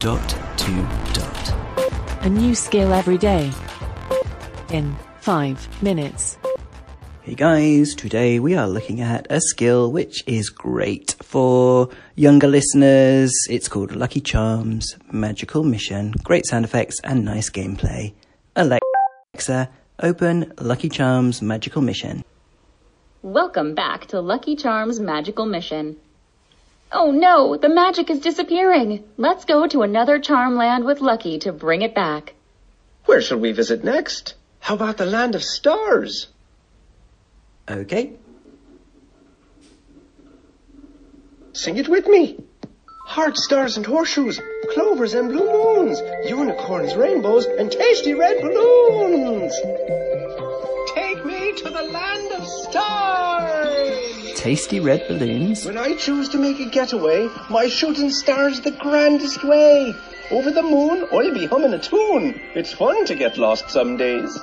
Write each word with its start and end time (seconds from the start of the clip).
Dot 0.00 0.30
to 0.56 0.72
dot. 1.12 2.24
A 2.24 2.28
new 2.30 2.54
skill 2.54 2.94
every 2.94 3.18
day. 3.18 3.52
In 4.70 4.96
5 5.20 5.82
minutes. 5.82 6.38
Hey 7.20 7.34
guys, 7.34 7.94
today 7.94 8.40
we 8.40 8.54
are 8.54 8.66
looking 8.66 9.02
at 9.02 9.26
a 9.28 9.42
skill 9.42 9.92
which 9.92 10.26
is 10.26 10.48
great 10.48 11.16
for 11.22 11.90
younger 12.14 12.46
listeners. 12.46 13.30
It's 13.50 13.68
called 13.68 13.94
Lucky 13.94 14.22
Charms 14.22 14.96
Magical 15.12 15.64
Mission. 15.64 16.14
Great 16.24 16.46
sound 16.46 16.64
effects 16.64 16.98
and 17.04 17.22
nice 17.22 17.50
gameplay. 17.50 18.14
Alexa, 18.56 19.68
open 20.02 20.50
Lucky 20.58 20.88
Charms 20.88 21.42
Magical 21.42 21.82
Mission. 21.82 22.24
Welcome 23.20 23.74
back 23.74 24.06
to 24.06 24.22
Lucky 24.22 24.56
Charms 24.56 24.98
Magical 24.98 25.44
Mission. 25.44 25.98
Oh 26.92 27.12
no, 27.12 27.56
the 27.56 27.68
magic 27.68 28.10
is 28.10 28.20
disappearing. 28.20 29.04
Let's 29.16 29.44
go 29.44 29.66
to 29.68 29.82
another 29.82 30.18
charm 30.18 30.56
land 30.56 30.84
with 30.84 31.00
Lucky 31.00 31.38
to 31.40 31.52
bring 31.52 31.82
it 31.82 31.94
back. 31.94 32.34
Where 33.04 33.22
shall 33.22 33.38
we 33.38 33.52
visit 33.52 33.84
next? 33.84 34.34
How 34.58 34.74
about 34.74 34.96
the 34.96 35.06
land 35.06 35.34
of 35.34 35.42
stars? 35.42 36.26
Okay. 37.68 38.12
Sing 41.52 41.76
it 41.76 41.88
with 41.88 42.08
me. 42.08 42.42
Heart 43.06 43.36
stars, 43.36 43.76
and 43.76 43.86
horseshoes, 43.86 44.40
clovers 44.72 45.14
and 45.14 45.30
blue 45.30 45.46
moons, 45.46 46.00
unicorns, 46.28 46.94
rainbows, 46.94 47.44
and 47.46 47.70
tasty 47.70 48.14
red 48.14 48.40
balloons. 48.40 49.52
Take 50.94 51.24
me 51.24 51.52
to 51.56 51.70
the 51.70 51.88
land 51.90 52.32
of 52.32 52.46
stars. 52.46 53.09
Tasty 54.40 54.80
red 54.80 55.06
balloons. 55.06 55.66
When 55.66 55.76
I 55.76 55.94
choose 55.96 56.30
to 56.30 56.38
make 56.38 56.60
a 56.60 56.70
getaway, 56.70 57.28
my 57.50 57.68
shooting 57.68 58.08
star's 58.08 58.62
the 58.62 58.70
grandest 58.70 59.44
way. 59.44 59.92
Over 60.30 60.50
the 60.50 60.62
moon, 60.62 61.06
I'll 61.12 61.34
be 61.34 61.44
humming 61.44 61.74
a 61.74 61.78
tune. 61.78 62.40
It's 62.54 62.72
fun 62.72 63.04
to 63.04 63.14
get 63.14 63.36
lost 63.36 63.68
some 63.68 63.98
days. 63.98 64.38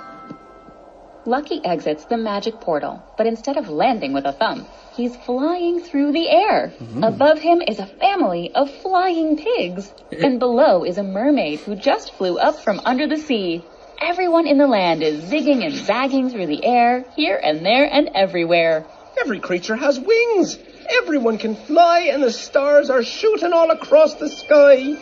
Lucky 1.26 1.66
exits 1.66 2.06
the 2.06 2.16
magic 2.16 2.62
portal, 2.62 3.02
but 3.18 3.26
instead 3.26 3.58
of 3.58 3.70
landing 3.70 4.14
with 4.14 4.26
a 4.26 4.34
thumb, 4.34 4.68
he's 4.96 5.16
flying 5.16 5.80
through 5.80 6.12
the 6.12 6.30
air. 6.30 6.72
Mm-hmm. 6.78 7.04
Above 7.04 7.40
him 7.40 7.64
is 7.68 7.80
a 7.80 7.88
family 7.88 8.52
of 8.54 8.70
flying 8.70 9.36
pigs, 9.36 9.92
eh. 10.12 10.18
and 10.24 10.38
below 10.38 10.84
is 10.84 11.00
a 11.00 11.04
mermaid 11.04 11.62
who 11.62 11.76
just 11.76 12.14
flew 12.14 12.38
up 12.38 12.60
from 12.60 12.80
under 12.86 13.08
the 13.08 13.18
sea. 13.18 13.66
Everyone 14.00 14.46
in 14.46 14.60
the 14.60 14.68
land 14.68 15.02
is 15.02 15.24
zigging 15.24 15.66
and 15.66 15.74
zagging 15.74 16.30
through 16.30 16.46
the 16.46 16.64
air, 16.64 17.04
here 17.16 17.42
and 17.44 17.66
there 17.66 17.92
and 17.92 18.12
everywhere. 18.14 18.86
Every 19.22 19.40
creature 19.40 19.76
has 19.76 20.00
wings. 20.00 20.58
Everyone 21.02 21.38
can 21.38 21.56
fly, 21.56 22.10
and 22.12 22.24
the 22.24 22.32
stars 22.32 22.90
are 22.90 23.04
shooting 23.04 23.54
all 23.54 23.72
across 23.72 24.16
the 24.16 24.30
sky. 24.30 24.96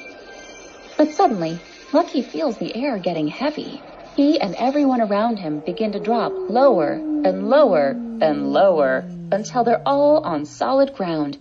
But 0.98 1.12
suddenly, 1.12 1.60
Lucky 1.94 2.22
feels 2.22 2.58
the 2.58 2.76
air 2.76 2.98
getting 2.98 3.28
heavy. 3.28 3.82
He 4.16 4.40
and 4.40 4.56
everyone 4.56 5.02
around 5.02 5.38
him 5.38 5.60
begin 5.60 5.92
to 5.92 6.00
drop 6.00 6.32
lower 6.34 6.94
and 6.94 7.50
lower 7.50 7.90
and 7.90 8.54
lower 8.54 9.04
until 9.32 9.64
they're 9.64 9.82
all 9.86 10.20
on 10.20 10.46
solid 10.46 10.96
ground. 10.96 11.38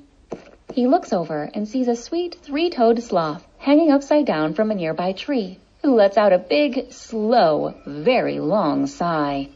He 0.72 0.86
looks 0.86 1.12
over 1.12 1.50
and 1.54 1.68
sees 1.68 1.88
a 1.88 1.94
sweet 1.94 2.36
three-toed 2.42 3.02
sloth 3.02 3.46
hanging 3.58 3.92
upside 3.92 4.26
down 4.26 4.54
from 4.54 4.70
a 4.70 4.74
nearby 4.74 5.12
tree, 5.12 5.58
who 5.82 5.94
lets 5.94 6.16
out 6.16 6.32
a 6.32 6.38
big, 6.38 6.92
slow, 6.92 7.74
very 7.86 8.40
long 8.40 8.86
sigh. 8.86 9.48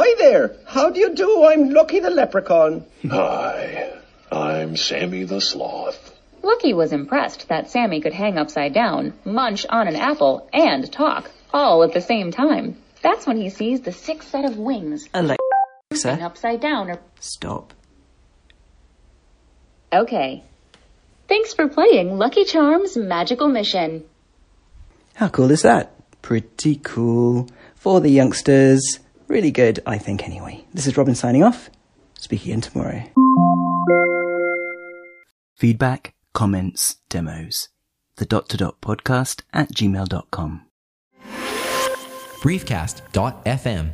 Hi 0.00 0.14
there. 0.16 0.54
How 0.64 0.90
do 0.90 1.00
you 1.00 1.12
do? 1.12 1.44
I'm 1.44 1.70
Lucky 1.70 1.98
the 1.98 2.10
Leprechaun. 2.10 2.86
Hi, 3.10 3.98
I'm 4.30 4.76
Sammy 4.76 5.24
the 5.24 5.40
Sloth. 5.40 6.16
Lucky 6.40 6.72
was 6.72 6.92
impressed 6.92 7.48
that 7.48 7.68
Sammy 7.68 8.00
could 8.00 8.12
hang 8.12 8.38
upside 8.38 8.72
down, 8.72 9.12
munch 9.24 9.66
on 9.68 9.88
an 9.88 9.96
apple, 9.96 10.48
and 10.52 10.92
talk, 10.92 11.28
all 11.52 11.82
at 11.82 11.94
the 11.94 12.00
same 12.00 12.30
time. 12.30 12.76
That's 13.02 13.26
when 13.26 13.38
he 13.38 13.50
sees 13.50 13.80
the 13.80 13.90
six 13.90 14.28
set 14.28 14.44
of 14.44 14.56
wings 14.56 15.08
and 15.12 15.36
Alexa, 15.90 16.24
upside 16.24 16.60
down 16.60 16.90
are 16.90 17.00
stop. 17.18 17.74
Okay. 19.92 20.44
Thanks 21.26 21.54
for 21.54 21.66
playing 21.66 22.16
Lucky 22.16 22.44
Charms 22.44 22.96
Magical 22.96 23.48
Mission. 23.48 24.04
How 25.14 25.26
cool 25.26 25.50
is 25.50 25.62
that? 25.62 25.90
Pretty 26.22 26.76
cool. 26.76 27.48
For 27.74 28.00
the 28.00 28.10
youngsters. 28.10 29.00
Really 29.28 29.50
good, 29.50 29.80
I 29.86 29.98
think, 29.98 30.24
anyway. 30.24 30.64
This 30.74 30.86
is 30.86 30.96
Robin 30.96 31.14
signing 31.14 31.42
off. 31.42 31.70
Speak 32.18 32.44
again 32.44 32.60
tomorrow. 32.60 33.02
Feedback, 35.54 36.14
comments, 36.32 36.96
demos. 37.08 37.68
The 38.16 38.24
dot 38.24 38.48
to 38.48 38.56
dot 38.56 38.80
podcast 38.80 39.42
at 39.52 39.68
gmail.com. 39.70 40.62
briefcast.fm 42.42 43.90